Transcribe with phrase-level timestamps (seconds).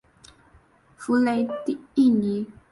[0.97, 1.77] 弗雷蒂
[2.09, 2.47] 尼。